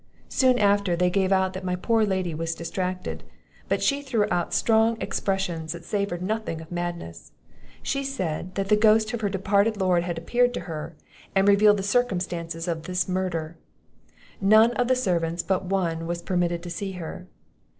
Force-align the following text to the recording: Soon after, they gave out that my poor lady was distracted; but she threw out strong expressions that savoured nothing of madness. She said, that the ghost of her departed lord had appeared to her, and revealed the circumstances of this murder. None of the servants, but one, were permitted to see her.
Soon 0.29 0.57
after, 0.57 0.95
they 0.95 1.11
gave 1.11 1.31
out 1.31 1.53
that 1.53 1.63
my 1.63 1.75
poor 1.75 2.03
lady 2.03 2.33
was 2.33 2.55
distracted; 2.55 3.23
but 3.69 3.83
she 3.83 4.01
threw 4.01 4.25
out 4.31 4.51
strong 4.51 4.99
expressions 4.99 5.73
that 5.73 5.85
savoured 5.85 6.23
nothing 6.23 6.59
of 6.59 6.71
madness. 6.71 7.33
She 7.83 8.03
said, 8.03 8.55
that 8.55 8.69
the 8.69 8.75
ghost 8.75 9.13
of 9.13 9.21
her 9.21 9.29
departed 9.29 9.77
lord 9.77 10.01
had 10.01 10.17
appeared 10.17 10.55
to 10.55 10.61
her, 10.61 10.95
and 11.35 11.47
revealed 11.47 11.77
the 11.77 11.83
circumstances 11.83 12.67
of 12.67 12.85
this 12.87 13.07
murder. 13.07 13.57
None 14.41 14.71
of 14.71 14.87
the 14.87 14.95
servants, 14.95 15.43
but 15.43 15.65
one, 15.65 16.07
were 16.07 16.15
permitted 16.15 16.63
to 16.63 16.71
see 16.71 16.93
her. 16.93 17.27